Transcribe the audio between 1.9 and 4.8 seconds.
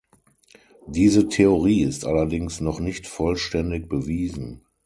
allerdings noch nicht vollständig bewiesen.